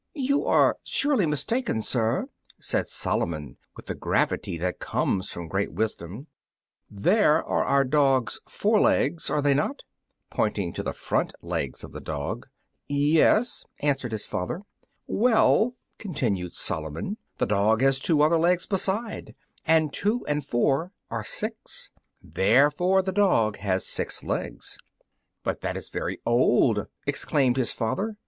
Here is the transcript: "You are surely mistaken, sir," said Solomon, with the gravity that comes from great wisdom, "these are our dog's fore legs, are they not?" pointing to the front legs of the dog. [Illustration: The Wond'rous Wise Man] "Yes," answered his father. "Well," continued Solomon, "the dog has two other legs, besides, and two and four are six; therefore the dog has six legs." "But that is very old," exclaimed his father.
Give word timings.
"You 0.17 0.47
are 0.47 0.79
surely 0.83 1.27
mistaken, 1.27 1.83
sir," 1.83 2.27
said 2.59 2.87
Solomon, 2.87 3.57
with 3.75 3.85
the 3.85 3.93
gravity 3.93 4.57
that 4.57 4.79
comes 4.79 5.29
from 5.29 5.47
great 5.47 5.73
wisdom, 5.75 6.25
"these 6.89 7.17
are 7.17 7.45
our 7.63 7.83
dog's 7.83 8.39
fore 8.49 8.81
legs, 8.81 9.29
are 9.29 9.43
they 9.43 9.53
not?" 9.53 9.83
pointing 10.31 10.73
to 10.73 10.81
the 10.81 10.93
front 10.95 11.35
legs 11.43 11.83
of 11.83 11.91
the 11.91 12.01
dog. 12.01 12.47
[Illustration: 12.89 12.97
The 12.97 13.03
Wond'rous 13.03 13.13
Wise 13.13 13.33
Man] 13.39 13.41
"Yes," 13.41 13.65
answered 13.95 14.11
his 14.11 14.25
father. 14.25 14.61
"Well," 15.05 15.75
continued 15.99 16.55
Solomon, 16.55 17.17
"the 17.37 17.45
dog 17.45 17.81
has 17.83 17.99
two 17.99 18.23
other 18.23 18.39
legs, 18.39 18.65
besides, 18.65 19.33
and 19.67 19.93
two 19.93 20.25
and 20.25 20.43
four 20.43 20.93
are 21.11 21.23
six; 21.23 21.91
therefore 22.23 23.03
the 23.03 23.11
dog 23.11 23.57
has 23.57 23.85
six 23.85 24.23
legs." 24.23 24.79
"But 25.43 25.61
that 25.61 25.77
is 25.77 25.89
very 25.89 26.19
old," 26.25 26.87
exclaimed 27.05 27.57
his 27.57 27.71
father. 27.71 28.17